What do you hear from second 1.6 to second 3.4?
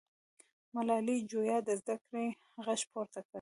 د زده کړې غږ پورته کړ.